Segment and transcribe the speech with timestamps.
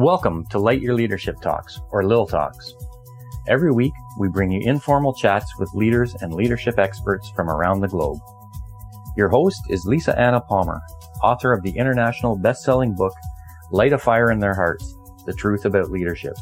[0.00, 2.72] Welcome to Light Your Leadership Talks, or Lil Talks.
[3.48, 7.88] Every week, we bring you informal chats with leaders and leadership experts from around the
[7.88, 8.18] globe.
[9.14, 10.80] Your host is Lisa Anna Palmer,
[11.22, 13.12] author of the international best-selling book,
[13.72, 16.32] Light a Fire in Their Hearts, The Truth About Leadership.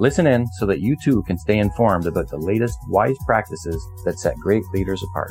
[0.00, 4.18] Listen in so that you too can stay informed about the latest wise practices that
[4.18, 5.30] set great leaders apart.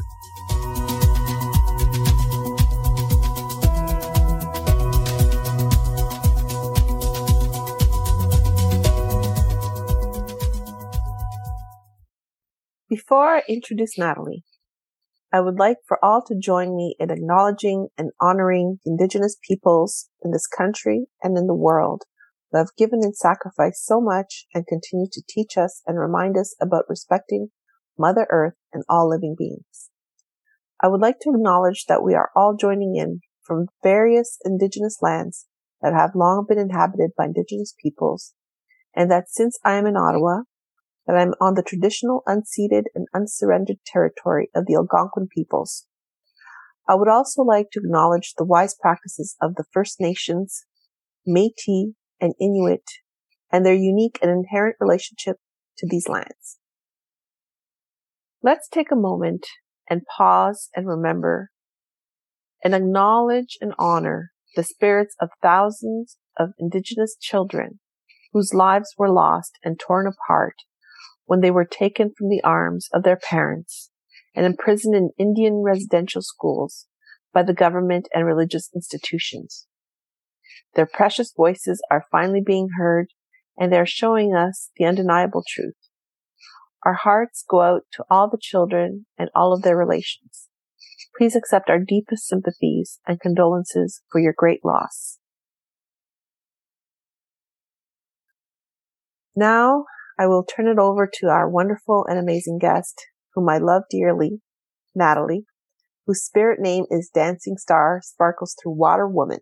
[12.95, 14.45] Before I introduce Natalie,
[15.29, 20.31] I would like for all to join me in acknowledging and honoring Indigenous peoples in
[20.31, 22.03] this country and in the world
[22.49, 26.55] who have given and sacrificed so much and continue to teach us and remind us
[26.61, 27.49] about respecting
[27.99, 29.89] Mother Earth and all living beings.
[30.81, 35.47] I would like to acknowledge that we are all joining in from various Indigenous lands
[35.81, 38.33] that have long been inhabited by Indigenous peoples,
[38.95, 40.43] and that since I am in Ottawa,
[41.05, 45.85] that I am on the traditional unceded and unsurrendered territory of the Algonquin peoples.
[46.87, 50.65] I would also like to acknowledge the wise practices of the First Nations,
[51.27, 52.83] Métis, and Inuit,
[53.51, 55.37] and their unique and inherent relationship
[55.77, 56.59] to these lands.
[58.41, 59.45] Let's take a moment
[59.89, 61.49] and pause and remember
[62.63, 67.79] and acknowledge and honor the spirits of thousands of Indigenous children
[68.33, 70.55] whose lives were lost and torn apart
[71.25, 73.89] when they were taken from the arms of their parents
[74.35, 76.87] and imprisoned in Indian residential schools
[77.33, 79.67] by the government and religious institutions.
[80.75, 83.07] Their precious voices are finally being heard
[83.57, 85.75] and they are showing us the undeniable truth.
[86.85, 90.49] Our hearts go out to all the children and all of their relations.
[91.17, 95.17] Please accept our deepest sympathies and condolences for your great loss.
[99.35, 99.85] Now
[100.17, 104.41] I will turn it over to our wonderful and amazing guest, whom I love dearly,
[104.95, 105.45] Natalie,
[106.05, 109.39] whose spirit name is Dancing Star Sparkles Through Water Woman.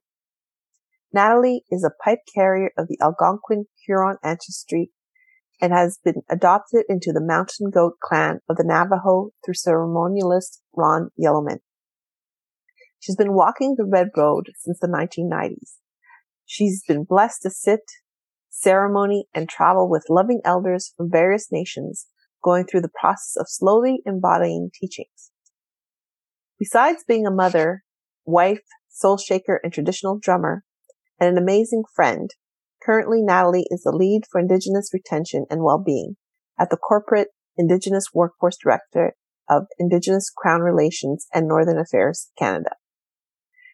[1.14, 4.90] Natalie is a pipe carrier of the Algonquin Huron ancestry
[5.62, 11.10] and has been adopted into the Mountain Goat clan of the Navajo through ceremonialist Ron
[11.16, 11.60] Yellowman.
[13.00, 15.76] She's been walking the red road since the 1990s.
[16.46, 17.82] She's been blessed to sit
[18.54, 22.08] ceremony, and travel with loving elders from various nations,
[22.44, 25.32] going through the process of slowly embodying teachings.
[26.60, 27.84] Besides being a mother,
[28.26, 30.64] wife, soul shaker, and traditional drummer,
[31.20, 32.30] and an amazing friend,
[32.86, 36.16] currently Natalie is the lead for Indigenous retention and well-being
[36.60, 39.14] at the corporate Indigenous Workforce Director
[39.50, 42.76] of Indigenous Crown Relations and Northern Affairs Canada.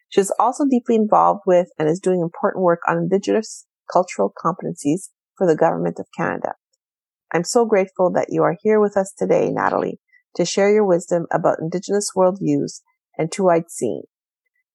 [0.08, 5.08] She is also deeply involved with and is doing important work on Indigenous cultural competencies
[5.36, 6.52] for the Government of Canada.
[7.32, 10.00] I'm so grateful that you are here with us today, Natalie,
[10.36, 12.80] to share your wisdom about Indigenous worldviews
[13.16, 14.02] and two-eyed seeing.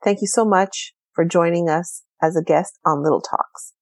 [0.04, 3.74] Thank you so much for joining us as a guest on Little Talks.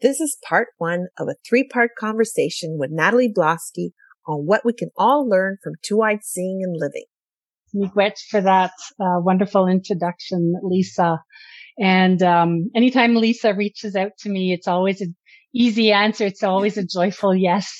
[0.00, 3.90] This is part one of a three-part conversation with Natalie Blosky
[4.26, 7.06] on what we can all learn from two-eyed seeing and living.
[7.74, 11.20] Miigwech for that uh, wonderful introduction, Lisa.
[11.78, 15.14] And um, anytime Lisa reaches out to me, it's always an
[15.54, 16.26] easy answer.
[16.26, 17.76] It's always a joyful yes.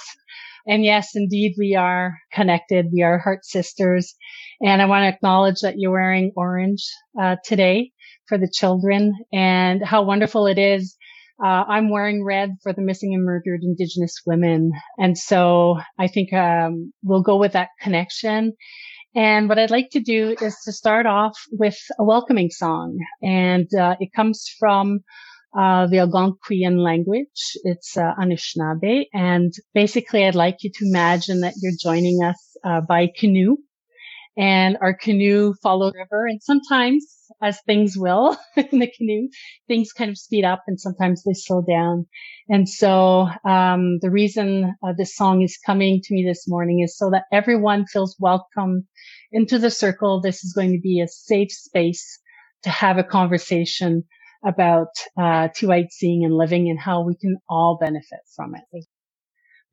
[0.66, 2.86] And yes, indeed, we are connected.
[2.92, 4.14] We are heart sisters.
[4.60, 6.84] And I want to acknowledge that you're wearing orange
[7.20, 7.92] uh, today
[8.28, 10.96] for the children and how wonderful it is.
[11.42, 14.72] Uh, I'm wearing red for the missing and murdered Indigenous women.
[14.98, 18.54] And so I think um, we'll go with that connection.
[19.18, 22.96] And what I'd like to do is to start off with a welcoming song.
[23.20, 25.00] And uh, it comes from
[25.58, 27.58] uh, the Algonquian language.
[27.64, 29.06] It's uh, Anishinaabe.
[29.12, 33.56] And basically, I'd like you to imagine that you're joining us uh, by canoe
[34.38, 36.26] and our canoe followed river.
[36.26, 37.04] And sometimes,
[37.42, 39.28] as things will in the canoe,
[39.68, 42.06] things kind of speed up and sometimes they slow down.
[42.48, 46.96] And so, um, the reason uh, this song is coming to me this morning is
[46.96, 48.88] so that everyone feels welcome
[49.32, 50.22] into the circle.
[50.22, 52.20] This is going to be a safe space
[52.64, 54.04] to have a conversation
[54.46, 54.88] about
[55.20, 58.86] uh, two-eyed seeing and living and how we can all benefit from it.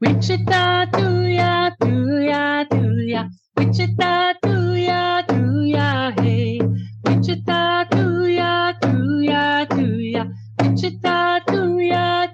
[0.01, 3.25] Wichita, do ya, do ya, do ya.
[3.57, 6.59] Wichita, do ya, do ya, hey.
[7.05, 10.25] Wichita, do ya, do ya, do ya.
[10.59, 12.24] Wichita, do ya,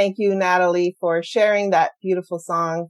[0.00, 2.88] Thank you, Natalie, for sharing that beautiful song.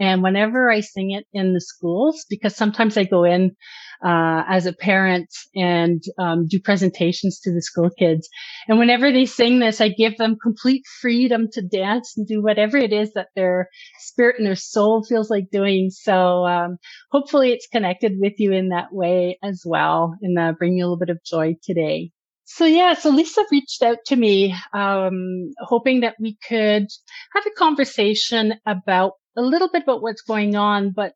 [0.00, 3.54] And whenever I sing it in the schools, because sometimes I go in
[4.02, 8.30] uh, as a parent and um, do presentations to the school kids,
[8.66, 12.78] and whenever they sing this, I give them complete freedom to dance and do whatever
[12.78, 15.90] it is that their spirit and their soul feels like doing.
[15.90, 16.78] So um,
[17.10, 20.86] hopefully, it's connected with you in that way as well, and uh, bring you a
[20.86, 22.10] little bit of joy today.
[22.44, 26.86] So yeah, so Lisa reached out to me, um, hoping that we could
[27.34, 31.14] have a conversation about a little bit about what's going on, but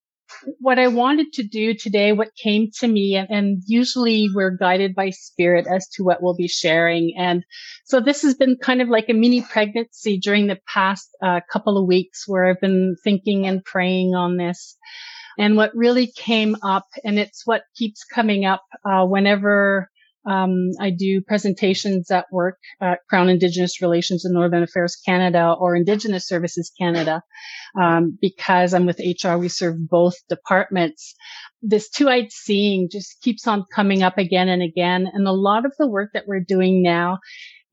[0.59, 4.95] what I wanted to do today, what came to me, and, and, usually we're guided
[4.95, 7.15] by spirit as to what we'll be sharing.
[7.17, 7.45] And
[7.85, 11.79] so this has been kind of like a mini pregnancy during the past uh, couple
[11.79, 14.77] of weeks where I've been thinking and praying on this.
[15.39, 19.91] And what really came up, and it's what keeps coming up uh, whenever
[20.27, 25.77] um, I do presentations at work at Crown Indigenous Relations and Northern Affairs Canada or
[25.77, 27.23] Indigenous Services Canada.
[27.81, 31.15] Um, because I'm with HR, we serve both departments.
[31.63, 35.09] This two-eyed seeing just keeps on coming up again and again.
[35.13, 37.19] And a lot of the work that we're doing now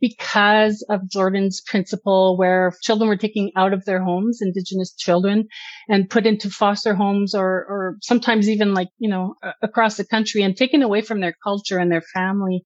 [0.03, 5.47] because of Jordan's principle where children were taken out of their homes, indigenous children,
[5.87, 10.41] and put into foster homes or, or sometimes even like, you know, across the country
[10.43, 12.65] and taken away from their culture and their family.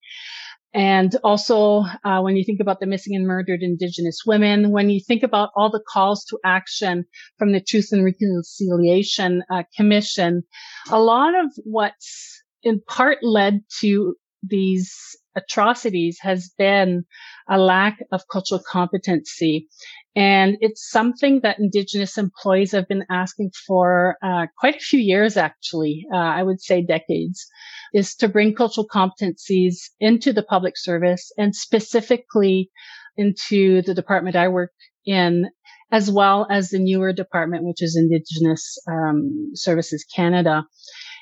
[0.73, 4.99] And also, uh, when you think about the missing and murdered Indigenous women, when you
[4.99, 7.05] think about all the calls to action
[7.37, 10.41] from the Truth and Reconciliation uh, Commission,
[10.89, 17.05] a lot of what's in part led to these atrocities has been
[17.47, 19.67] a lack of cultural competency.
[20.15, 25.37] And it's something that Indigenous employees have been asking for uh, quite a few years,
[25.37, 26.05] actually.
[26.11, 27.45] Uh, I would say decades,
[27.93, 32.69] is to bring cultural competencies into the public service and specifically
[33.15, 34.71] into the department I work
[35.05, 35.49] in,
[35.91, 40.65] as well as the newer department, which is Indigenous um, Services Canada.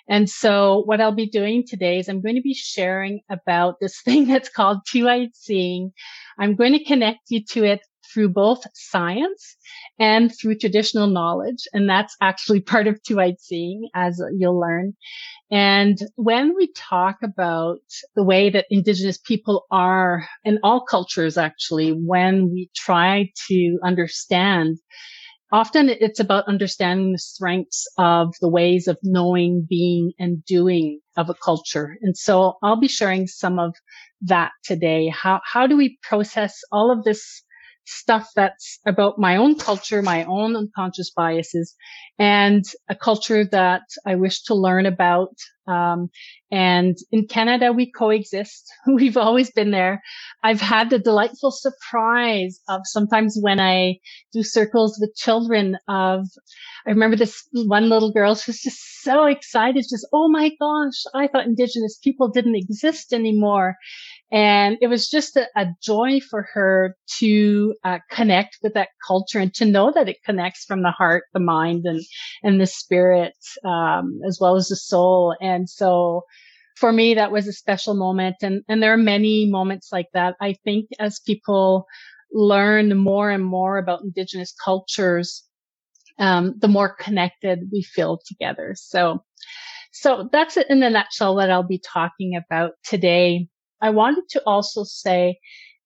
[0.08, 4.02] And so what I'll be doing today is I'm going to be sharing about this
[4.06, 5.92] thing that's called two-eyed seeing.
[6.40, 7.82] I'm going to connect you to it
[8.14, 9.58] through both science
[10.00, 11.68] and through traditional knowledge.
[11.74, 14.94] And that's actually part of two-eyed seeing as you'll learn.
[15.52, 17.80] And when we talk about
[18.16, 24.80] the way that indigenous people are in all cultures, actually, when we try to understand
[25.52, 31.30] often it's about understanding the strengths of the ways of knowing, being and doing of
[31.30, 31.98] a culture.
[32.02, 33.76] And so I'll be sharing some of
[34.22, 35.10] that today.
[35.10, 37.44] How, how do we process all of this
[37.86, 41.76] stuff that's about my own culture, my own unconscious biases,
[42.18, 45.36] and a culture that I wish to learn about.
[45.68, 46.10] Um,
[46.52, 48.66] and in Canada, we coexist.
[48.88, 50.02] We've always been there.
[50.44, 53.98] I've had the delightful surprise of sometimes when I
[54.32, 56.28] do circles with children of,
[56.86, 61.04] I remember this one little girl she was just so excited, just, oh my gosh,
[61.14, 63.76] I thought indigenous people didn't exist anymore.
[64.36, 69.40] And it was just a, a joy for her to uh, connect with that culture
[69.40, 72.02] and to know that it connects from the heart, the mind, and
[72.44, 75.34] and the spirit, um, as well as the soul.
[75.40, 76.24] And so,
[76.76, 78.36] for me, that was a special moment.
[78.42, 80.36] And and there are many moments like that.
[80.42, 81.86] I think as people
[82.34, 85.46] learn more and more about Indigenous cultures,
[86.20, 88.76] um, the more connected we feel together.
[88.78, 89.24] So.
[89.98, 93.48] So that's it in a nutshell what I'll be talking about today.
[93.82, 95.38] I wanted to also say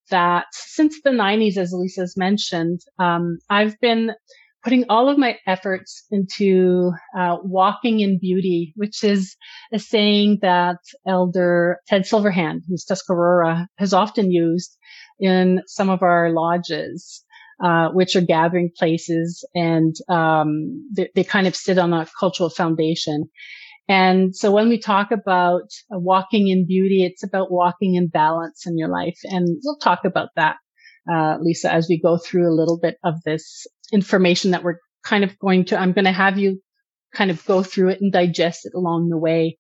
[0.10, 4.14] that since the 90s, as Lisa's mentioned, um, I've been
[4.64, 9.36] putting all of my efforts into uh, walking in beauty, which is
[9.72, 10.78] a saying that
[11.08, 14.78] Elder Ted Silverhand, who's Tuscarora, has often used
[15.20, 17.24] in some of our lodges.
[17.62, 22.50] Uh, which are gathering places and um, they, they, kind of sit on a cultural
[22.50, 23.30] foundation.
[23.90, 28.68] And so when we talk about uh, walking in beauty, it's about walking in balance
[28.68, 29.18] in your life.
[29.24, 30.58] And we'll talk about that,
[31.12, 35.24] uh, Lisa, as we go through a little bit of this information that we're kind
[35.24, 36.62] of going to, I'm going to have you
[37.16, 39.58] kind of go through it and digest it along the way.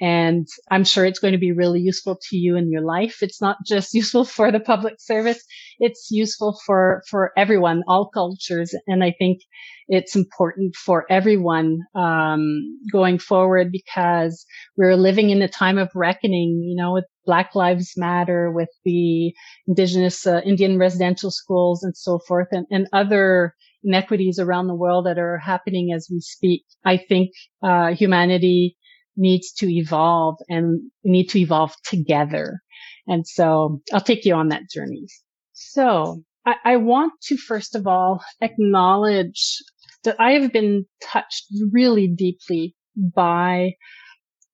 [0.00, 3.22] And I'm sure it's going to be really useful to you in your life.
[3.22, 5.42] It's not just useful for the public service.
[5.78, 8.74] It's useful for, for everyone, all cultures.
[8.86, 9.40] And I think
[9.88, 16.62] it's important for everyone, um, going forward because we're living in a time of reckoning,
[16.64, 19.34] you know, with Black Lives Matter, with the
[19.66, 25.06] indigenous, uh, Indian residential schools and so forth and, and other inequities around the world
[25.06, 26.64] that are happening as we speak.
[26.84, 27.30] I think,
[27.62, 28.76] uh, humanity
[29.20, 32.60] needs to evolve and need to evolve together.
[33.06, 35.06] And so I'll take you on that journey.
[35.52, 39.58] So I, I want to first of all acknowledge
[40.04, 43.72] that I have been touched really deeply by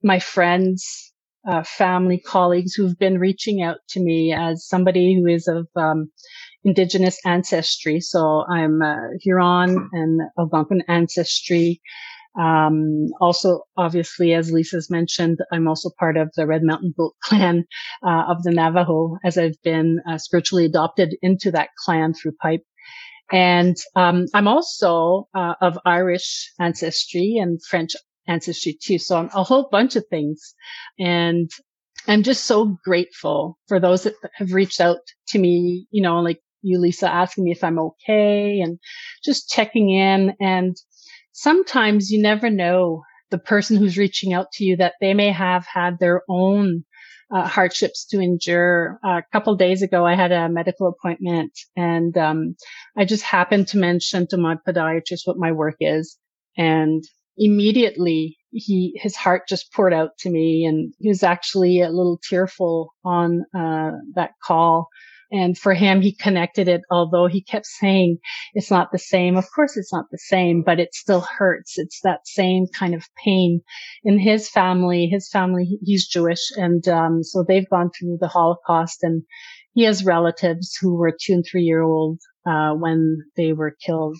[0.02, 1.12] my friends,
[1.48, 6.10] uh, family, colleagues who've been reaching out to me as somebody who is of um,
[6.64, 8.00] indigenous ancestry.
[8.00, 11.80] So I'm uh, Huron and Algonquin ancestry.
[12.38, 17.64] Um, also, obviously, as Lisa's mentioned, I'm also part of the Red Mountain Goat clan
[18.06, 22.62] uh, of the Navajo, as I've been uh, spiritually adopted into that clan through Pipe.
[23.32, 27.92] And um, I'm also uh, of Irish ancestry and French
[28.28, 28.98] ancestry too.
[28.98, 30.54] So I'm a whole bunch of things.
[30.98, 31.50] And
[32.08, 36.40] I'm just so grateful for those that have reached out to me, you know, like
[36.62, 38.78] you, Lisa, asking me if I'm okay and
[39.24, 40.34] just checking in.
[40.40, 40.76] And
[41.36, 45.66] sometimes you never know the person who's reaching out to you that they may have
[45.66, 46.82] had their own
[47.30, 48.98] uh, hardships to endure.
[49.04, 52.56] Uh, a couple days ago, I had a medical appointment and um,
[52.96, 56.16] I just happened to mention to my podiatrist what my work is.
[56.56, 57.04] And
[57.36, 62.18] immediately he, his heart just poured out to me and he was actually a little
[62.26, 64.88] tearful on, uh, that call.
[65.32, 68.18] And for him, he connected it, although he kept saying
[68.54, 69.36] it's not the same.
[69.36, 71.78] Of course, it's not the same, but it still hurts.
[71.78, 73.60] It's that same kind of pain
[74.04, 75.06] in his family.
[75.06, 76.52] His family, he's Jewish.
[76.56, 79.22] And, um, so they've gone through the Holocaust and
[79.74, 84.16] he has relatives who were two and three year old, uh, when they were killed.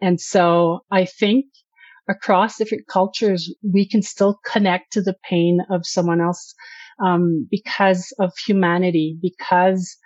[0.00, 1.44] And so I think
[2.08, 6.54] across different cultures, we can still connect to the pain of someone else,
[7.04, 9.96] um, because of humanity, because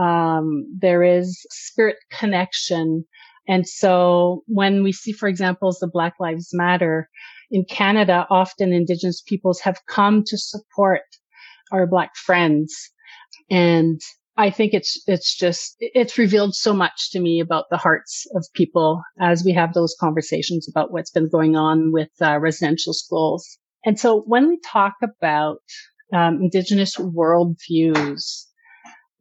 [0.00, 3.04] um, there is spirit connection.
[3.48, 7.08] And so when we see, for example, the Black Lives Matter
[7.50, 11.02] in Canada, often Indigenous peoples have come to support
[11.72, 12.74] our Black friends.
[13.50, 14.00] And
[14.36, 18.46] I think it's, it's just, it's revealed so much to me about the hearts of
[18.54, 23.58] people as we have those conversations about what's been going on with uh, residential schools.
[23.84, 25.58] And so when we talk about
[26.14, 28.44] um, Indigenous worldviews,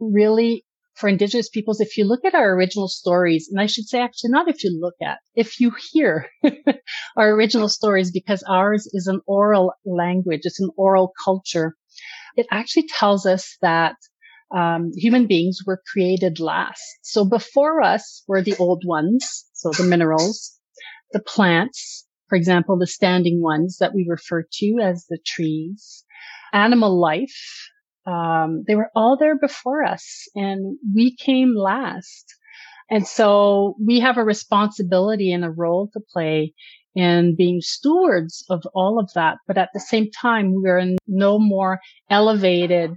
[0.01, 0.65] really
[0.95, 4.31] for indigenous peoples, if you look at our original stories, and I should say actually
[4.31, 6.27] not if you look at, if you hear
[7.17, 11.75] our original stories, because ours is an oral language, it's an oral culture.
[12.35, 13.95] It actually tells us that
[14.55, 16.83] um, human beings were created last.
[17.01, 20.59] So before us were the old ones, so the minerals,
[21.13, 26.03] the plants, for example, the standing ones that we refer to as the trees,
[26.53, 27.70] animal life,
[28.05, 32.33] um, they were all there before us and we came last.
[32.89, 36.53] And so we have a responsibility and a role to play
[36.93, 39.37] in being stewards of all of that.
[39.47, 41.79] But at the same time, we're no more
[42.09, 42.91] elevated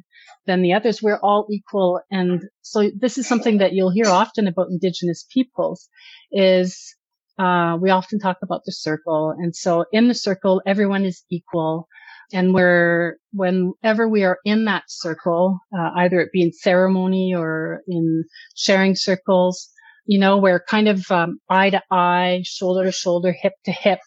[0.47, 1.01] than the others.
[1.01, 2.01] We're all equal.
[2.11, 5.89] And so this is something that you'll hear often about indigenous peoples
[6.33, 6.95] is,
[7.39, 9.35] uh, we often talk about the circle.
[9.39, 11.89] And so in the circle, everyone is equal.
[12.33, 17.83] And we're, whenever we are in that circle, uh, either it be in ceremony or
[17.87, 18.25] in
[18.57, 19.69] sharing circles,
[20.07, 24.01] you know, we're kind of um, eye to eye, shoulder to shoulder, hip to hip,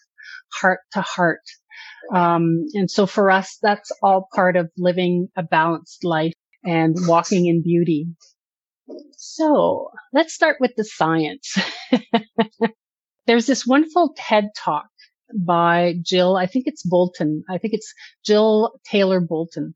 [0.52, 1.42] heart to heart.
[2.12, 6.32] Um, and so for us, that's all part of living a balanced life
[6.64, 8.08] and walking in beauty.
[9.16, 11.56] So let's start with the science.
[13.26, 14.86] There's this wonderful TED talk
[15.34, 16.36] by Jill.
[16.36, 17.44] I think it's Bolton.
[17.48, 17.92] I think it's
[18.24, 19.74] Jill Taylor Bolton.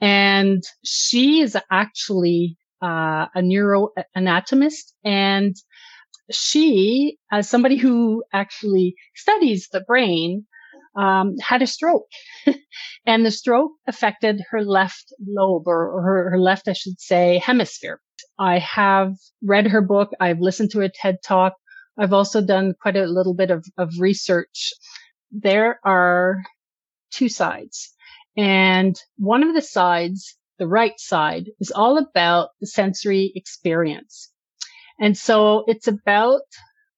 [0.00, 5.56] And she is actually uh, a neuroanatomist and
[6.30, 10.46] she, as somebody who actually studies the brain,
[10.96, 12.08] um, had a stroke
[13.06, 18.00] and the stroke affected her left lobe or, her, her left, I should say, hemisphere.
[18.38, 20.10] I have read her book.
[20.20, 21.54] I've listened to a TED talk.
[21.98, 24.72] I've also done quite a little bit of, of research.
[25.32, 26.42] There are
[27.10, 27.94] two sides
[28.38, 34.30] and one of the sides, the right side is all about the sensory experience.
[35.00, 36.42] And so it's about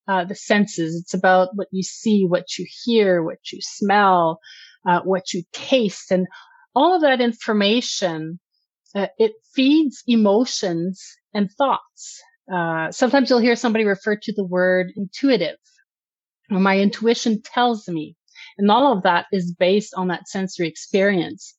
[0.07, 1.01] uh, the senses.
[1.01, 4.41] It's about what you see, what you hear, what you smell,
[4.87, 6.27] uh, what you taste, and
[6.75, 8.39] all of that information.
[8.95, 11.03] Uh, it feeds emotions
[11.33, 12.21] and thoughts.
[12.53, 15.57] Uh, sometimes you'll hear somebody refer to the word intuitive,
[16.51, 18.17] my intuition tells me,
[18.59, 21.55] and all of that is based on that sensory experience.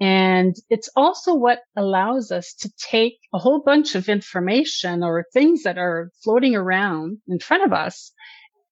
[0.00, 5.62] And it's also what allows us to take a whole bunch of information or things
[5.62, 8.12] that are floating around in front of us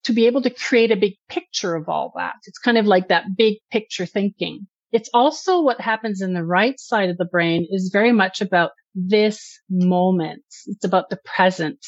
[0.04, 2.34] to be able to create a big picture of all that.
[2.46, 4.66] It's kind of like that big picture thinking.
[4.94, 8.70] It's also what happens in the right side of the brain is very much about
[8.94, 10.44] this moment.
[10.68, 11.84] It's about the present.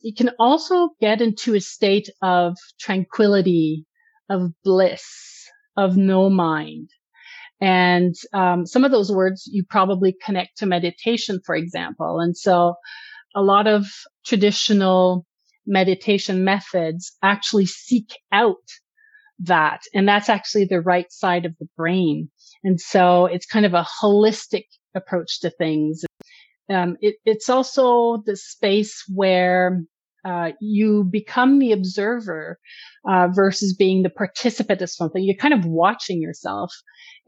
[0.00, 3.84] You can also get into a state of tranquility,
[4.30, 5.04] of bliss,
[5.76, 6.88] of no mind.
[7.60, 12.20] And um, some of those words you probably connect to meditation, for example.
[12.20, 12.76] And so
[13.36, 13.84] a lot of
[14.24, 15.26] traditional
[15.66, 18.56] meditation methods actually seek out
[19.40, 19.82] that.
[19.94, 22.30] And that's actually the right side of the brain.
[22.64, 26.04] And so it's kind of a holistic approach to things.
[26.68, 29.82] Um, it, it's also the space where
[30.24, 32.58] uh, you become the observer
[33.08, 35.22] uh, versus being the participant of something.
[35.22, 36.72] You're kind of watching yourself.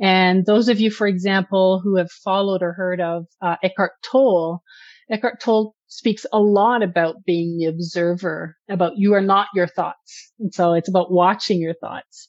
[0.01, 4.63] And those of you, for example, who have followed or heard of uh, Eckhart Tolle,
[5.11, 10.33] Eckhart Tolle speaks a lot about being the observer, about you are not your thoughts.
[10.41, 12.29] And so it's about watching your thoughts.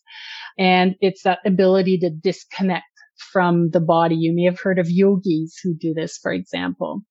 [0.60, 2.84] And it's that ability to disconnect
[3.32, 4.15] from the body.
[4.15, 7.02] You may have heard of yogis who do this, for example.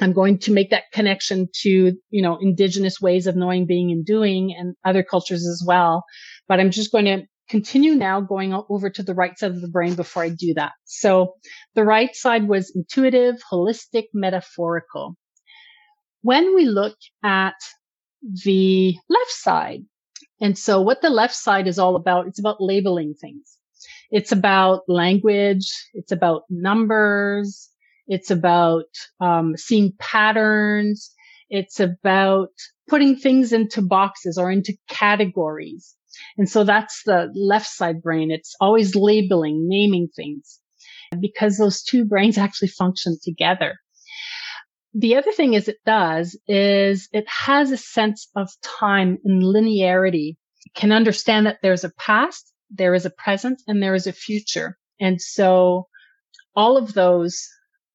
[0.00, 4.06] I'm going to make that connection to, you know, indigenous ways of knowing, being and
[4.06, 6.04] doing and other cultures as well.
[6.46, 9.68] But I'm just going to continue now going over to the right side of the
[9.68, 10.72] brain before I do that.
[10.84, 11.34] So
[11.74, 15.16] the right side was intuitive, holistic, metaphorical.
[16.28, 17.54] When we look at
[18.44, 19.84] the left side,
[20.42, 23.56] and so what the left side is all about, it's about labeling things.
[24.10, 25.72] It's about language.
[25.94, 27.70] It's about numbers.
[28.08, 28.90] It's about
[29.22, 31.14] um, seeing patterns.
[31.48, 32.50] It's about
[32.90, 35.94] putting things into boxes or into categories.
[36.36, 38.30] And so that's the left side brain.
[38.30, 40.60] It's always labeling, naming things
[41.22, 43.78] because those two brains actually function together.
[44.98, 50.36] The other thing is it does is it has a sense of time and linearity.
[50.66, 54.12] It can understand that there's a past there is a present and there is a
[54.12, 54.76] future.
[55.00, 55.88] And so
[56.54, 57.46] all of those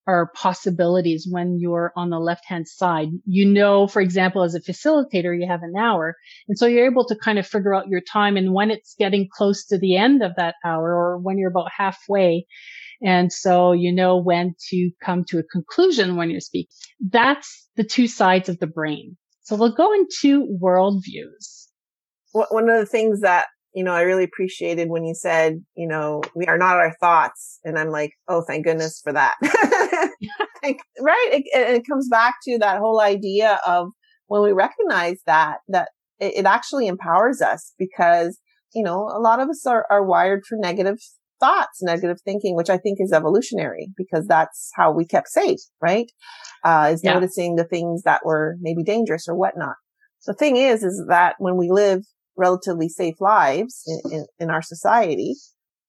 [0.06, 3.08] are possibilities when you're on the left hand side.
[3.26, 6.16] You know, for example, as a facilitator, you have an hour.
[6.48, 9.30] And so you're able to kind of figure out your time and when it's getting
[9.32, 12.46] close to the end of that hour or when you're about halfway.
[13.04, 16.70] And so you know when to come to a conclusion when you're speaking.
[17.10, 19.18] That's the two sides of the brain.
[19.42, 21.68] So we'll go into worldviews.
[22.32, 26.22] One of the things that you know, I really appreciated when you said, you know,
[26.36, 27.60] we are not our thoughts.
[27.64, 29.34] And I'm like, oh, thank goodness for that.
[29.42, 30.78] right.
[31.32, 33.90] It, it, comes back to that whole idea of
[34.28, 35.90] when we recognize that, that
[36.20, 38.40] it, it actually empowers us because,
[38.76, 40.98] you know, a lot of us are, are wired for negative
[41.44, 46.10] thoughts, negative thinking, which I think is evolutionary because that's how we kept safe, right?
[46.64, 47.14] Uh, is yeah.
[47.14, 49.76] noticing the things that were maybe dangerous or whatnot.
[50.26, 52.04] The thing is, is that when we live
[52.38, 55.36] relatively safe lives in, in, in our society,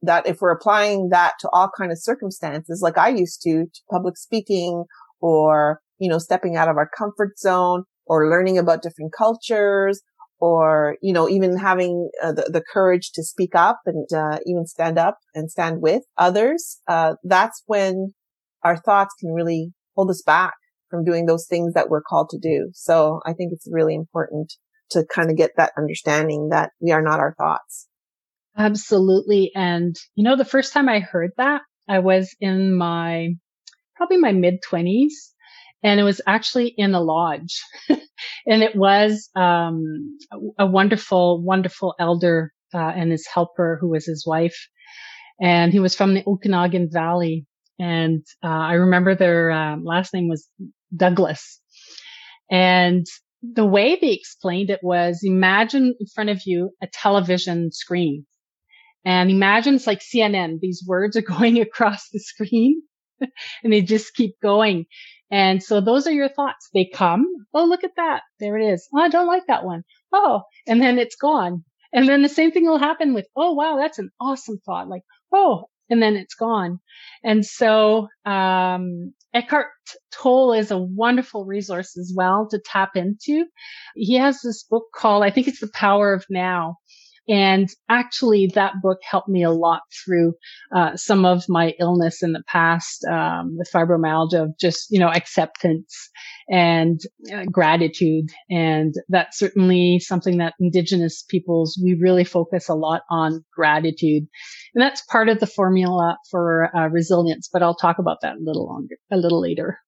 [0.03, 3.81] that if we're applying that to all kind of circumstances, like I used to, to
[3.91, 4.85] public speaking
[5.21, 10.03] or, you know, stepping out of our comfort zone or learning about different cultures
[10.45, 14.67] or, you know, even having uh, the, the courage to speak up and uh, even
[14.67, 18.13] stand up and stand with others, uh, that's when
[18.63, 20.53] our thoughts can really hold us back
[20.91, 22.69] from doing those things that we're called to do.
[22.75, 24.53] So I think it's really important
[24.91, 27.89] to kind of get that understanding that we are not our thoughts.
[28.57, 29.51] Absolutely.
[29.55, 33.29] And you know, the first time I heard that, I was in my,
[33.97, 35.34] probably my mid twenties
[35.85, 40.19] and it was actually in a lodge and it was, um,
[40.59, 44.69] a wonderful, wonderful elder, uh, and his helper who was his wife.
[45.41, 47.47] And he was from the Okanagan Valley.
[47.81, 50.49] And, uh, I remember their uh, last name was
[50.97, 51.61] Douglas.
[52.51, 53.07] And
[53.43, 58.25] the way they explained it was imagine in front of you a television screen
[59.07, 60.61] and imagine it's like CNN.
[60.61, 62.83] These words are going across the screen
[63.65, 64.87] and they just keep going.
[65.35, 66.69] And so those are your thoughts.
[66.73, 67.27] They come.
[67.53, 68.23] Oh, look at that.
[68.39, 68.89] There it is.
[68.95, 69.83] Oh, I don't like that one.
[70.13, 71.65] Oh, and then it's gone.
[71.93, 74.89] And then the same thing will happen with, oh, wow, that's an awesome thought.
[74.89, 76.79] Like, oh, and then it's gone.
[77.25, 79.67] And so, um, Eckhart
[80.13, 83.47] Tolle is a wonderful resource as well to tap into.
[83.97, 86.77] He has this book called, I think it's The Power of Now.
[87.29, 90.35] And actually, that book helped me a lot through
[90.75, 95.09] uh, some of my illness in the past um, with fibromyalgia, of just you know
[95.09, 96.11] acceptance
[96.51, 97.01] and
[97.33, 103.43] uh, gratitude, and that's certainly something that Indigenous peoples we really focus a lot on
[103.55, 104.25] gratitude,
[104.75, 107.49] and that's part of the formula for uh, resilience.
[107.51, 109.79] But I'll talk about that a little longer, a little later.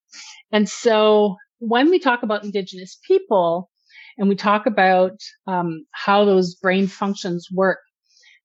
[0.52, 3.70] And so when we talk about Indigenous people,
[4.18, 7.78] and we talk about um, how those brain functions work.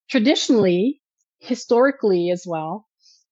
[0.09, 1.01] Traditionally,
[1.39, 2.85] historically as well,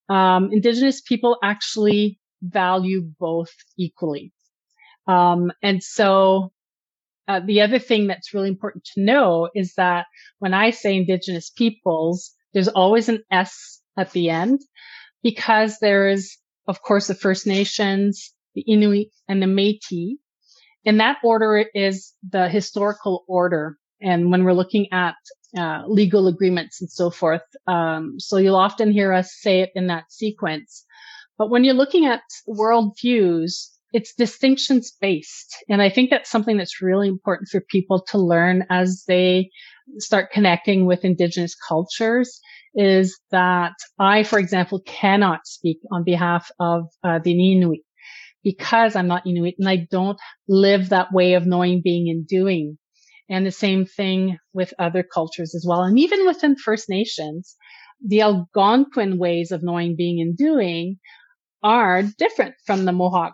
[0.10, 4.32] um, indigenous people actually value both equally.
[5.08, 6.52] Um, and so
[7.28, 10.06] uh, the other thing that's really important to know is that
[10.40, 14.62] when I say indigenous peoples, there's always an S at the end
[15.22, 20.18] because there is, of course, the First Nations, the Inuit and the Métis,
[20.86, 23.78] and that order is the historical order.
[24.02, 25.16] And when we're looking at
[25.58, 29.88] uh, legal agreements and so forth, um, so you'll often hear us say it in
[29.88, 30.86] that sequence.
[31.38, 35.56] But when you're looking at worldviews, it's distinctions based.
[35.68, 39.50] And I think that's something that's really important for people to learn as they
[39.98, 42.40] start connecting with indigenous cultures
[42.76, 47.82] is that I, for example, cannot speak on behalf of uh, the Inuit
[48.44, 52.78] because I'm not Inuit and I don't live that way of knowing, being and doing.
[53.30, 55.84] And the same thing with other cultures as well.
[55.84, 57.56] And even within First Nations,
[58.04, 60.98] the Algonquin ways of knowing, being and doing
[61.62, 63.34] are different from the Mohawk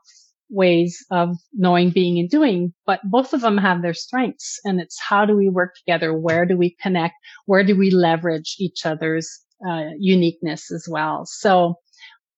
[0.49, 4.59] ways of knowing, being and doing, but both of them have their strengths.
[4.63, 6.17] And it's how do we work together?
[6.17, 7.15] Where do we connect?
[7.45, 9.29] Where do we leverage each other's
[9.67, 11.25] uh, uniqueness as well?
[11.25, 11.75] So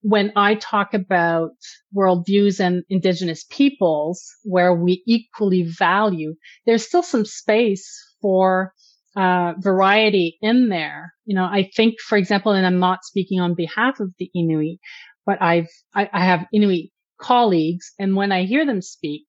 [0.07, 1.51] when I talk about
[1.93, 8.71] worldviews and indigenous peoples where we equally value, there's still some space for
[9.17, 11.13] uh, variety in there.
[11.25, 14.79] You know, I think, for example, and I'm not speaking on behalf of the Inuit,
[15.25, 16.85] but I've, I, I have Inuit
[17.19, 19.25] colleagues and when I hear them speak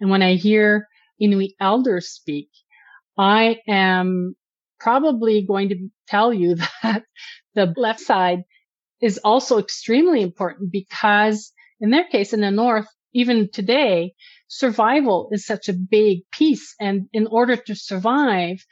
[0.00, 0.88] and when I hear
[1.20, 2.48] Inuit elders speak,
[3.16, 4.34] I am
[4.80, 7.04] probably going to tell you that
[7.54, 8.42] the left side
[9.00, 14.12] is also extremely important because in their case, in the North, even today,
[14.48, 16.74] survival is such a big piece.
[16.80, 18.64] And in order to survive,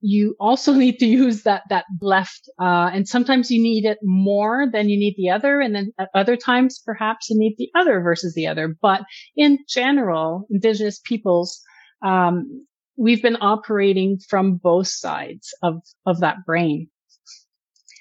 [0.00, 2.48] you also need to use that, that left.
[2.60, 5.60] Uh, and sometimes you need it more than you need the other.
[5.60, 8.76] And then at other times, perhaps you need the other versus the other.
[8.80, 9.02] But
[9.36, 11.60] in general, indigenous peoples,
[12.04, 16.88] um, we've been operating from both sides of, of that brain.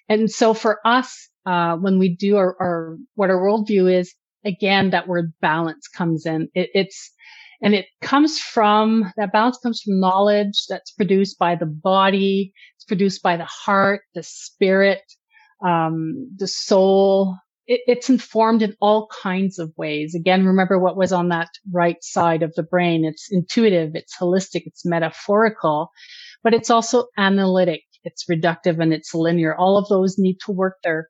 [0.07, 4.13] And so for us, uh, when we do our, our, what our worldview is,
[4.45, 6.47] again, that word balance comes in.
[6.53, 7.11] It, it's,
[7.63, 12.53] and it comes from, that balance comes from knowledge that's produced by the body.
[12.77, 15.01] It's produced by the heart, the spirit,
[15.65, 17.35] um, the soul.
[17.65, 20.13] It, it's informed in all kinds of ways.
[20.13, 23.05] Again, remember what was on that right side of the brain.
[23.05, 23.93] It's intuitive.
[23.95, 24.63] It's holistic.
[24.67, 25.89] It's metaphorical,
[26.43, 27.81] but it's also analytic.
[28.03, 29.55] It's reductive and it's linear.
[29.55, 31.09] All of those need to work there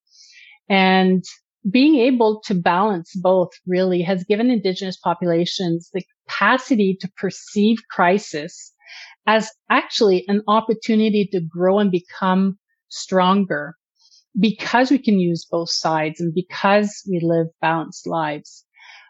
[0.69, 1.23] and
[1.69, 8.73] being able to balance both really has given indigenous populations the capacity to perceive crisis
[9.27, 13.75] as actually an opportunity to grow and become stronger
[14.39, 18.65] because we can use both sides and because we live balanced lives.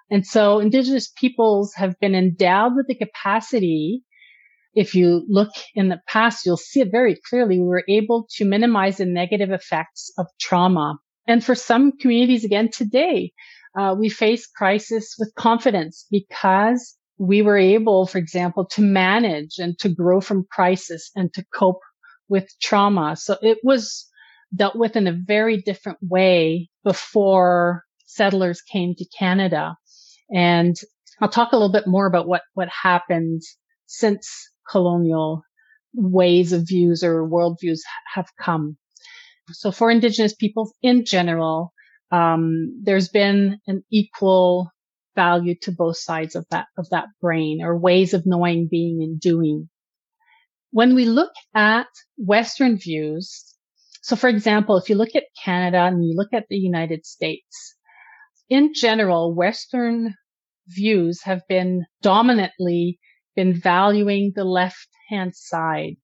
[0.10, 4.02] And so indigenous peoples have been endowed with the capacity.
[4.74, 7.60] If you look in the past, you'll see it very clearly.
[7.60, 10.95] We were able to minimize the negative effects of trauma
[11.30, 13.34] and for some communities, again, today,
[13.78, 19.78] uh, we face crisis with confidence because we were able, for example, to manage and
[19.78, 21.82] to grow from crisis and to cope
[22.30, 23.15] with trauma.
[23.15, 24.08] So it was
[24.56, 29.76] dealt with in a very different way before settlers came to Canada.
[30.34, 30.76] And
[31.22, 33.44] I'll talk a little bit more about what, what happened
[33.86, 35.44] since colonial
[35.94, 37.82] ways of views or worldviews
[38.15, 38.78] have come.
[39.54, 41.74] So for Indigenous peoples in general,
[42.12, 44.72] um, there's been an equal
[45.16, 49.20] value to both sides of that, of that brain or ways of knowing, being and
[49.20, 49.70] doing.
[50.72, 53.44] When we look at Western views,
[54.02, 57.76] so for example, if you look at Canada and you look at the United States,
[58.50, 60.16] in general, Western
[60.68, 63.00] views have been dominantly
[63.36, 65.96] been valuing the left hand side.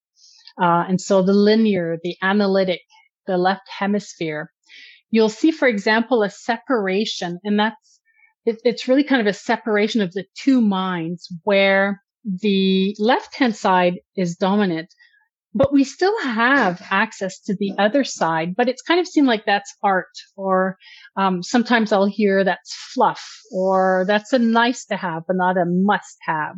[0.62, 2.82] Uh, and so the linear, the analytic,
[3.28, 4.52] the left hemisphere,
[5.12, 8.00] you'll see, for example, a separation and that's,
[8.46, 13.56] it, it's really kind of a separation of the two minds where the left hand
[13.56, 14.94] side is dominant,
[15.54, 19.46] but we still have access to the other side, but it's kind of seemed like
[19.46, 20.78] that's art or,
[21.16, 25.66] um, sometimes I'll hear that's fluff or that's a nice to have, but not a
[25.66, 26.58] must have.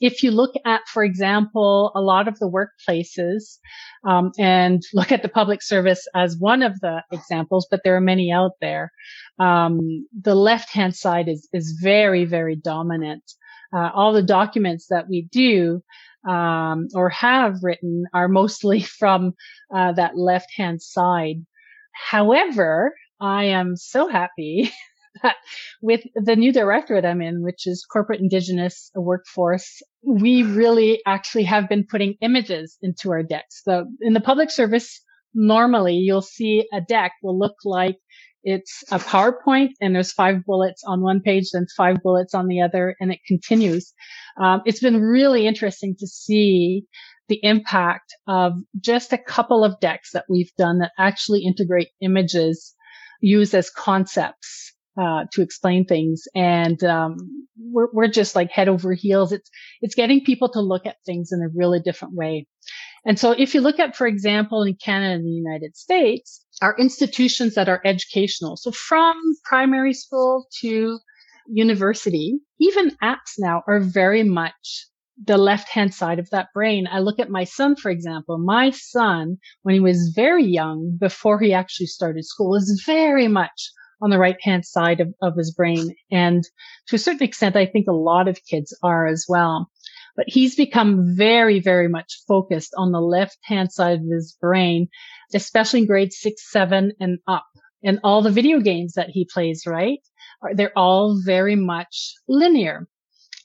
[0.00, 3.58] If you look at, for example, a lot of the workplaces,
[4.06, 8.00] um, and look at the public service as one of the examples, but there are
[8.00, 8.92] many out there.
[9.38, 13.24] Um, the left hand side is is very very dominant.
[13.74, 15.82] Uh, all the documents that we do
[16.28, 19.34] um, or have written are mostly from
[19.74, 21.44] uh, that left hand side.
[21.92, 24.70] However, I am so happy
[25.82, 31.68] with the new directorate I'm in, which is corporate indigenous workforce, we really actually have
[31.68, 33.62] been putting images into our decks.
[33.64, 35.00] So in the public service,
[35.34, 37.96] normally you'll see a deck will look like
[38.44, 42.62] it's a PowerPoint and there's five bullets on one page, then five bullets on the
[42.62, 43.92] other, and it continues.
[44.40, 46.84] Um, it's been really interesting to see
[47.28, 52.74] the impact of just a couple of decks that we've done that actually integrate images
[53.20, 56.24] used as concepts uh, to explain things.
[56.34, 57.16] And um,
[57.56, 59.32] we're, we're just like head over heels.
[59.32, 62.46] It's it's getting people to look at things in a really different way.
[63.04, 66.76] And so if you look at, for example, in Canada and the United States, our
[66.78, 68.56] institutions that are educational.
[68.56, 70.98] So from primary school to
[71.46, 74.86] university, even apps now are very much
[75.24, 76.86] the left hand side of that brain.
[76.90, 78.38] I look at my son, for example.
[78.38, 83.70] My son, when he was very young, before he actually started school, was very much
[84.00, 85.94] on the right hand side of, of his brain.
[86.10, 86.44] And
[86.88, 89.70] to a certain extent, I think a lot of kids are as well.
[90.16, 94.88] But he's become very, very much focused on the left hand side of his brain,
[95.34, 97.46] especially in grade six, seven and up.
[97.84, 100.00] And all the video games that he plays, right?
[100.54, 102.88] They're all very much linear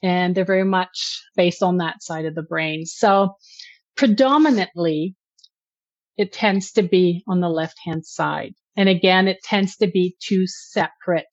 [0.02, 2.84] and they're very much based on that side of the brain.
[2.84, 3.36] So
[3.96, 5.14] predominantly
[6.16, 8.54] it tends to be on the left hand side.
[8.76, 11.26] And again, it tends to be two separate.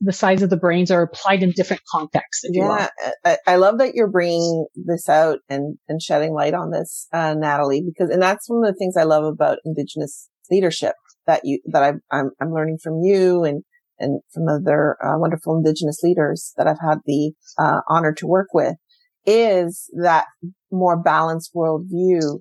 [0.00, 2.44] The size of the brains are applied in different contexts.
[2.52, 2.88] yeah,
[3.24, 7.34] I, I, love that you're bringing this out and, and shedding light on this, uh,
[7.34, 10.94] Natalie, because, and that's one of the things I love about Indigenous leadership
[11.26, 13.62] that you, that I, I'm, I'm learning from you and,
[13.98, 18.48] and from other uh, wonderful Indigenous leaders that I've had the uh, honor to work
[18.52, 18.74] with
[19.24, 20.26] is that
[20.70, 22.40] more balanced worldview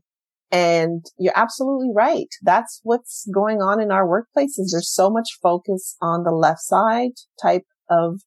[0.51, 2.27] and you're absolutely right.
[2.41, 4.71] That's what's going on in our workplaces.
[4.71, 8.21] There's so much focus on the left side type of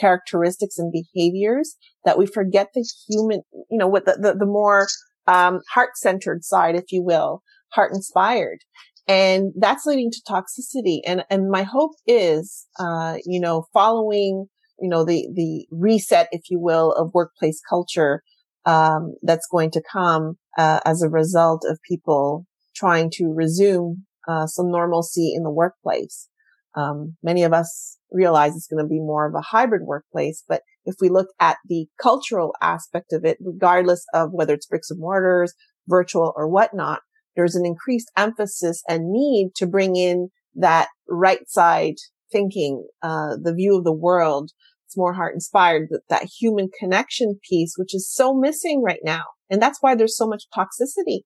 [0.00, 4.88] characteristics and behaviors that we forget the human, you know, what the, the, the more,
[5.26, 8.58] um, heart-centered side, if you will, heart-inspired.
[9.06, 11.00] And that's leading to toxicity.
[11.06, 14.46] And, and my hope is, uh, you know, following,
[14.80, 18.22] you know, the, the reset, if you will, of workplace culture,
[18.66, 24.46] um, that's going to come uh, as a result of people trying to resume uh,
[24.46, 26.28] some normalcy in the workplace.
[26.76, 30.62] Um, many of us realize it's going to be more of a hybrid workplace, but
[30.84, 35.00] if we look at the cultural aspect of it, regardless of whether it's bricks and
[35.00, 35.54] mortars,
[35.86, 37.00] virtual or whatnot,
[37.36, 41.94] there's an increased emphasis and need to bring in that right side
[42.32, 44.50] thinking, uh, the view of the world.
[44.96, 49.24] More heart inspired, that, that human connection piece, which is so missing right now.
[49.50, 51.20] And that's why there's so much toxicity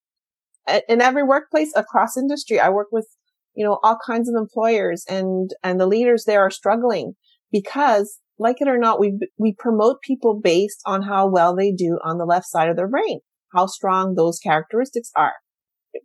[0.89, 2.61] in every workplace across industry.
[2.61, 3.07] I work with,
[3.55, 7.15] you know, all kinds of employers and, and the leaders there are struggling
[7.51, 11.99] because like it or not, we, we promote people based on how well they do
[12.05, 13.21] on the left side of their brain,
[13.55, 15.35] how strong those characteristics are.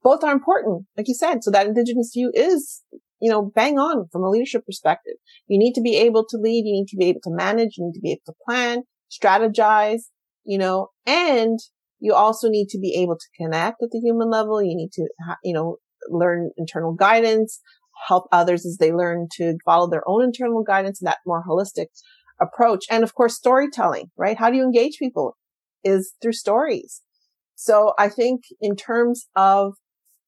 [0.01, 1.43] Both are important, like you said.
[1.43, 2.81] So that indigenous view is,
[3.23, 5.13] you know, bang on from a leadership perspective.
[5.47, 6.65] You need to be able to lead.
[6.65, 7.77] You need to be able to manage.
[7.77, 10.01] You need to be able to plan, strategize,
[10.43, 11.57] you know, and
[11.99, 14.61] you also need to be able to connect at the human level.
[14.61, 15.07] You need to,
[15.41, 15.77] you know,
[16.09, 17.61] learn internal guidance,
[18.09, 21.87] help others as they learn to follow their own internal guidance and that more holistic
[22.41, 22.83] approach.
[22.91, 24.37] And of course, storytelling, right?
[24.37, 25.37] How do you engage people
[25.85, 27.01] is through stories.
[27.55, 29.75] So I think in terms of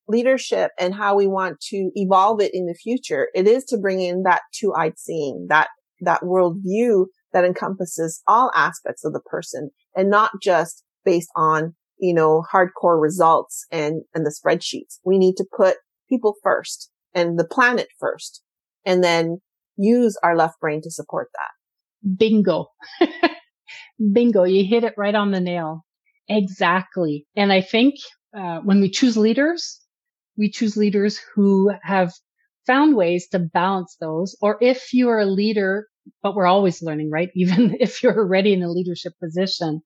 [0.07, 4.01] leadership and how we want to evolve it in the future, it is to bring
[4.01, 5.69] in that two-eyed seeing, that,
[6.01, 12.13] that worldview that encompasses all aspects of the person and not just based on, you
[12.13, 14.99] know, hardcore results and, and the spreadsheets.
[15.03, 15.77] We need to put
[16.09, 18.41] people first and the planet first
[18.85, 19.39] and then
[19.77, 22.17] use our left brain to support that.
[22.17, 22.67] Bingo.
[24.13, 24.43] Bingo.
[24.43, 25.85] You hit it right on the nail.
[26.27, 27.25] Exactly.
[27.35, 27.95] And I think
[28.37, 29.79] uh, when we choose leaders,
[30.37, 32.11] we choose leaders who have
[32.65, 34.35] found ways to balance those.
[34.41, 35.87] Or if you are a leader,
[36.21, 37.29] but we're always learning, right?
[37.35, 39.81] Even if you're already in a leadership position,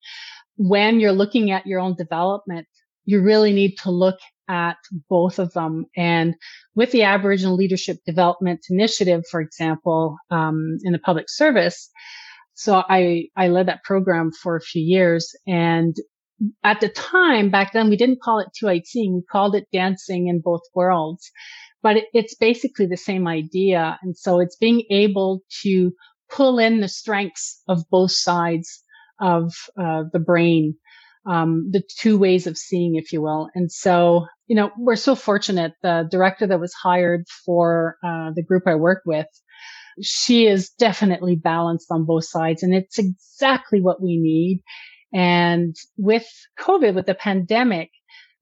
[0.56, 2.68] when you're looking at your own development,
[3.06, 4.78] you really need to look at
[5.10, 5.86] both of them.
[5.96, 6.36] And
[6.76, 11.90] with the Aboriginal Leadership Development Initiative, for example, um, in the public service,
[12.56, 15.96] so I, I led that program for a few years and
[16.64, 20.28] at the time back then we didn't call it 2 seeing, we called it dancing
[20.28, 21.32] in both worlds
[21.82, 23.98] but it, it's basically the same idea.
[24.02, 25.92] And so it's being able to
[26.30, 28.84] pull in the strengths of both sides
[29.20, 30.76] of uh, the brain,
[31.26, 33.50] um, the two ways of seeing, if you will.
[33.56, 35.74] And so, you know, we're so fortunate.
[35.82, 39.28] The director that was hired for uh, the group I work with,
[40.02, 44.64] she is definitely balanced on both sides, and it's exactly what we need.
[45.14, 46.28] And with
[46.60, 47.90] COVID, with the pandemic,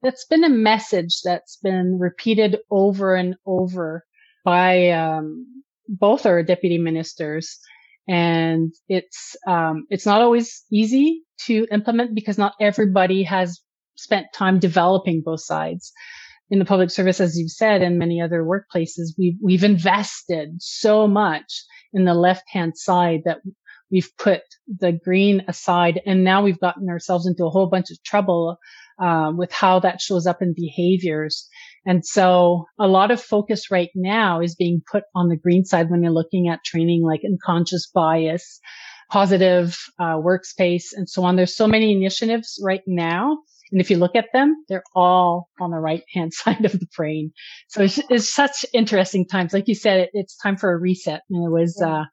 [0.02, 4.06] that's been a message that's been repeated over and over
[4.44, 5.46] by um,
[5.88, 7.60] both our deputy ministers.
[8.08, 13.60] And it's um, it's not always easy to implement because not everybody has
[13.96, 15.92] spent time developing both sides.
[16.50, 21.06] In the public service as you've said and many other workplaces we've we've invested so
[21.06, 23.40] much in the left hand side that
[23.92, 28.02] we've put the green aside and now we've gotten ourselves into a whole bunch of
[28.04, 28.58] trouble
[29.00, 31.48] uh, with how that shows up in behaviors.
[31.86, 35.90] And so a lot of focus right now is being put on the green side
[35.90, 38.60] when you're looking at training like unconscious bias,
[39.10, 41.36] positive uh, workspace and so on.
[41.36, 43.38] There's so many initiatives right now.
[43.72, 46.88] And if you look at them, they're all on the right hand side of the
[46.96, 47.32] brain.
[47.70, 49.54] So it's, it's, such interesting times.
[49.54, 51.22] Like you said, it's time for a reset.
[51.30, 52.04] And it was, uh,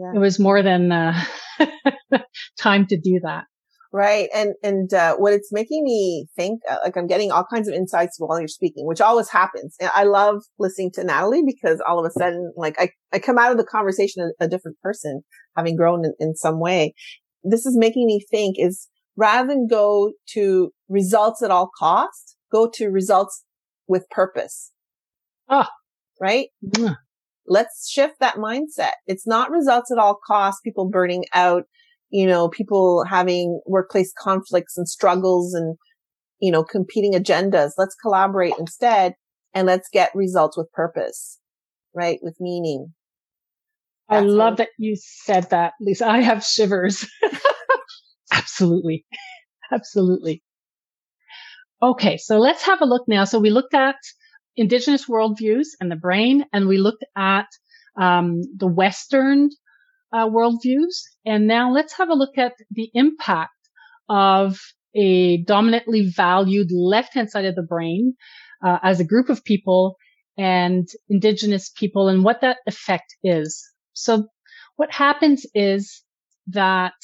[0.00, 0.12] yeah.
[0.14, 1.20] it was more than, uh,
[2.58, 3.44] time to do that.
[3.92, 4.28] Right.
[4.32, 7.74] And, and, uh, what it's making me think, uh, like I'm getting all kinds of
[7.74, 9.74] insights while you're speaking, which always happens.
[9.80, 13.36] And I love listening to Natalie because all of a sudden, like I, I come
[13.36, 15.22] out of the conversation a, a different person,
[15.56, 16.94] having grown in, in some way.
[17.42, 22.70] This is making me think is rather than go to results at all costs, go
[22.74, 23.44] to results
[23.88, 24.70] with purpose.
[25.48, 25.68] Ah,
[26.20, 26.46] right.
[26.78, 26.94] Yeah.
[27.46, 28.92] Let's shift that mindset.
[29.06, 31.64] It's not results at all costs, people burning out,
[32.10, 35.76] you know, people having workplace conflicts and struggles and,
[36.40, 37.72] you know, competing agendas.
[37.76, 39.14] Let's collaborate instead
[39.54, 41.38] and let's get results with purpose,
[41.94, 42.18] right?
[42.22, 42.94] With meaning.
[44.08, 46.08] That's I love that you said that, Lisa.
[46.08, 47.06] I have shivers.
[48.32, 49.04] Absolutely.
[49.72, 50.42] Absolutely.
[51.82, 52.16] Okay.
[52.16, 53.24] So let's have a look now.
[53.24, 53.96] So we looked at
[54.56, 57.46] indigenous worldviews and the brain, and we looked at
[58.00, 59.50] um, the Western
[60.12, 61.02] uh, worldviews.
[61.24, 63.52] And now let's have a look at the impact
[64.08, 64.58] of
[64.94, 68.14] a dominantly valued left-hand side of the brain
[68.64, 69.96] uh, as a group of people
[70.36, 73.64] and indigenous people and what that effect is.
[73.92, 74.26] So
[74.76, 76.02] what happens is
[76.48, 76.94] that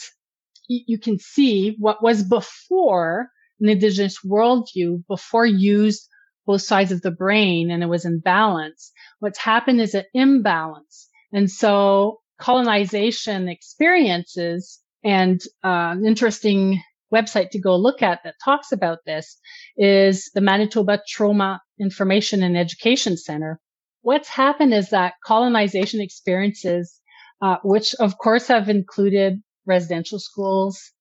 [0.69, 3.29] you can see what was before
[3.61, 6.09] an indigenous worldview before used
[6.47, 8.93] both sides of the brain and it was in balance.
[9.19, 11.09] What's happened is an imbalance.
[11.33, 16.83] And so colonization experiences and uh, an interesting
[17.13, 19.39] website to go look at that talks about this
[19.77, 23.61] is the Manitoba Trauma Information and Education Center.
[24.03, 27.01] What's happened is that colonization experiences,
[27.41, 30.93] uh, which of course have included residential schools,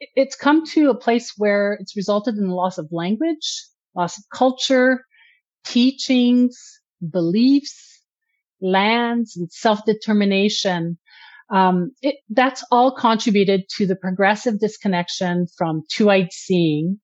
[0.00, 3.64] it's come to a place where it's resulted in the loss of language,
[3.98, 5.04] loss of culture,
[5.64, 6.56] teachings,
[7.10, 8.02] beliefs,
[8.62, 10.98] lands and self-determination.
[11.50, 16.98] Um, it, that's all contributed to the progressive disconnection from two-eyed seeing,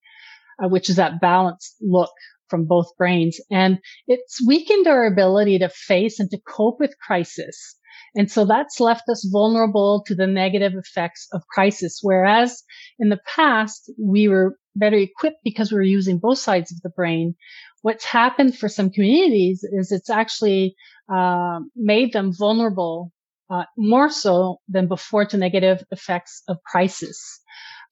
[0.63, 2.13] uh, which is that balanced look
[2.49, 3.41] from both brains.
[3.51, 7.77] And it's weakened our ability to face and to cope with crisis.
[8.15, 12.01] And so that's left us vulnerable to the negative effects of crisis.
[12.03, 12.63] Whereas
[12.99, 17.35] in the past, we were better equipped because we're using both sides of the brain.
[17.83, 20.75] What's happened for some communities is it's actually
[21.13, 23.13] uh, made them vulnerable
[23.51, 27.41] uh, more so than before to negative effects of crisis.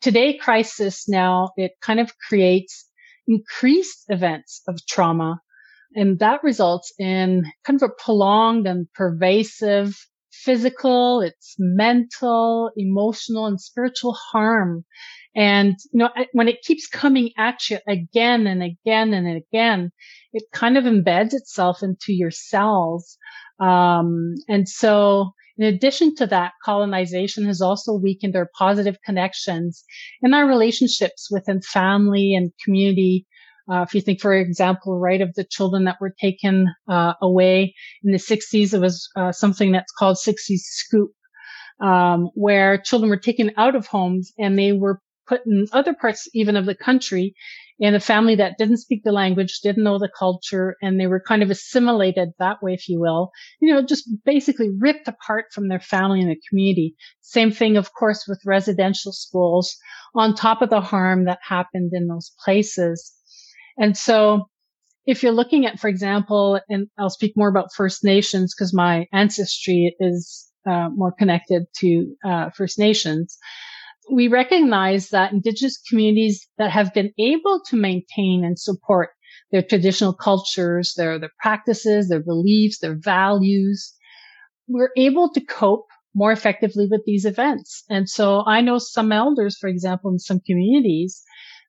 [0.00, 2.88] Today, crisis now, it kind of creates
[3.28, 5.40] increased events of trauma.
[5.94, 9.94] And that results in kind of a prolonged and pervasive
[10.32, 14.84] physical, it's mental, emotional, and spiritual harm.
[15.34, 19.90] And, you know, when it keeps coming at you again and again and again,
[20.32, 23.16] it kind of embeds itself into your cells.
[23.60, 29.84] Um, and so in addition to that, colonization has also weakened our positive connections
[30.22, 33.26] in our relationships within family and community.
[33.70, 37.74] Uh, if you think, for example, right, of the children that were taken uh, away
[38.02, 41.12] in the 60s, it was uh, something that's called 60s scoop,
[41.80, 46.28] um, where children were taken out of homes and they were put in other parts
[46.34, 47.34] even of the country
[47.78, 51.20] in a family that didn't speak the language, didn't know the culture, and they were
[51.26, 55.68] kind of assimilated that way, if you will, you know, just basically ripped apart from
[55.68, 56.94] their family and the community.
[57.20, 59.76] Same thing, of course, with residential schools
[60.14, 63.12] on top of the harm that happened in those places.
[63.76, 64.48] And so
[65.04, 69.06] if you're looking at, for example, and I'll speak more about First Nations because my
[69.12, 73.36] ancestry is uh, more connected to uh, First Nations
[74.10, 79.10] we recognize that indigenous communities that have been able to maintain and support
[79.50, 83.94] their traditional cultures, their, their practices, their beliefs, their values,
[84.66, 87.84] we're able to cope more effectively with these events.
[87.88, 91.22] And so I know some elders, for example, in some communities,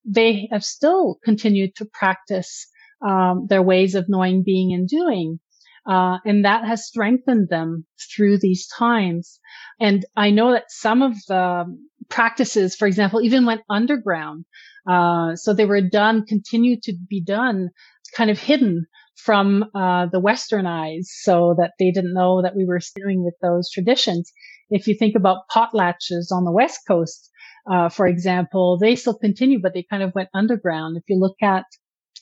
[0.04, 2.66] they have still continued to practice
[3.06, 5.40] um, their ways of knowing, being, and doing.
[5.86, 9.38] Uh, and that has strengthened them through these times.
[9.80, 11.64] And I know that some of the
[12.08, 14.44] practices, for example, even went underground.
[14.88, 17.70] Uh, so they were done, continue to be done
[18.16, 22.64] kind of hidden from uh, the Western eyes so that they didn't know that we
[22.64, 24.32] were dealing with those traditions.
[24.70, 27.30] If you think about potlatches on the West Coast,
[27.70, 30.96] uh, for example, they still continue, but they kind of went underground.
[30.96, 31.64] If you look at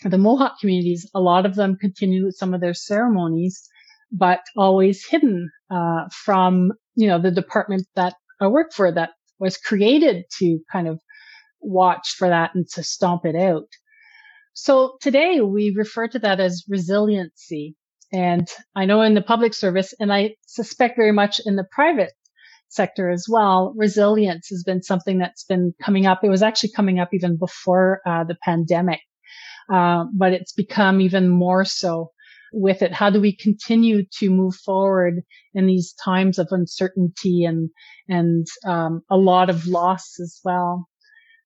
[0.08, 3.68] the Mohawk communities, a lot of them continue with some of their ceremonies,
[4.10, 9.56] but always hidden uh, from you know the department that I work for that was
[9.56, 11.00] created to kind of
[11.60, 13.68] watch for that and to stomp it out.
[14.54, 17.74] So today we refer to that as resiliency.
[18.12, 18.46] And
[18.76, 22.12] I know in the public service, and I suspect very much in the private
[22.68, 26.20] sector as well, resilience has been something that's been coming up.
[26.22, 29.00] It was actually coming up even before uh, the pandemic.
[29.72, 32.10] Uh, but it's become even more so
[32.52, 32.92] with it.
[32.92, 35.22] How do we continue to move forward
[35.54, 37.70] in these times of uncertainty and
[38.08, 40.88] and um, a lot of loss as well?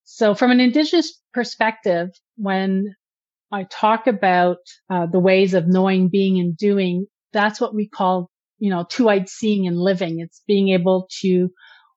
[0.05, 2.95] So, from an Indigenous perspective, when
[3.53, 4.59] I talk about
[4.91, 9.29] uh, the ways of knowing, being, and doing, that's what we call, you know, two-eyed
[9.29, 10.21] seeing and living.
[10.21, 11.49] It's being able to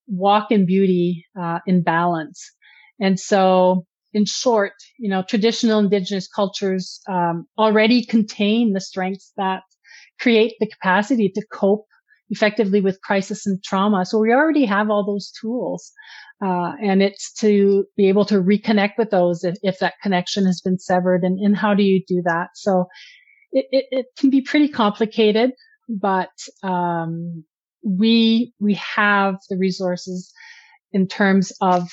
[0.08, 2.52] walk in beauty uh, in balance.
[3.00, 9.62] And so in short, you know, traditional indigenous cultures um, already contain the strengths that
[10.20, 11.86] create the capacity to cope
[12.30, 14.05] effectively with crisis and trauma.
[14.05, 15.91] So we already have all those tools.
[16.41, 20.62] Uh, and it's to be able to reconnect with those if, if that connection has
[20.62, 22.49] been severed and, and how do you do that?
[22.55, 22.86] So
[23.51, 25.51] it, it, it can be pretty complicated,
[25.89, 26.32] but,
[26.64, 27.43] um,
[27.84, 30.32] we, we have the resources
[30.91, 31.89] in terms of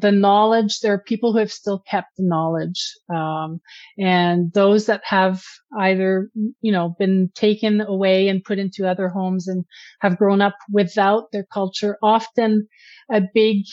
[0.00, 2.94] the knowledge, there are people who have still kept the knowledge.
[3.14, 3.60] Um,
[3.98, 5.42] and those that have
[5.78, 6.30] either,
[6.60, 9.64] you know, been taken away and put into other homes and
[10.00, 12.66] have grown up without their culture, often
[13.10, 13.64] a big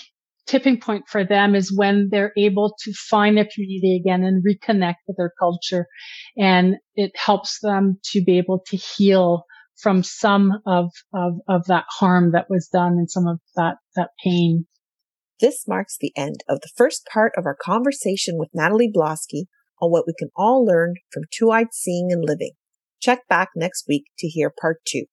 [0.47, 4.95] tipping point for them is when they're able to find their community again and reconnect
[5.07, 5.88] with their culture.
[6.38, 9.43] And it helps them to be able to heal
[9.75, 14.09] from some of, of, of that harm that was done and some of that, that
[14.23, 14.65] pain.
[15.39, 19.43] This marks the end of the first part of our conversation with Natalie Blosky
[19.79, 22.53] on what we can all learn from two-eyed seeing and living.
[22.99, 25.03] Check back next week to hear part two.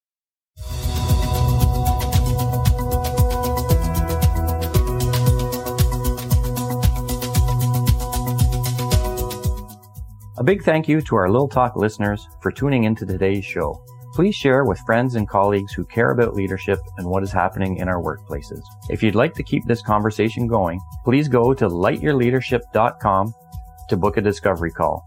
[10.39, 13.85] A big thank you to our Lil Talk listeners for tuning into today's show.
[14.15, 17.89] Please share with friends and colleagues who care about leadership and what is happening in
[17.89, 18.63] our workplaces.
[18.89, 23.35] If you'd like to keep this conversation going, please go to lightyourleadership.com
[23.89, 25.05] to book a discovery call.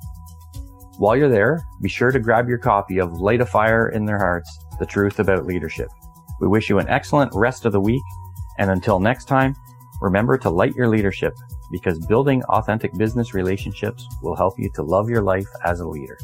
[0.97, 4.18] While you're there, be sure to grab your copy of Light a Fire in Their
[4.18, 5.88] Hearts, The Truth About Leadership.
[6.41, 8.03] We wish you an excellent rest of the week,
[8.58, 9.55] and until next time,
[10.01, 11.34] remember to light your leadership
[11.72, 16.18] because building authentic business relationships will help you to love your life as a leader.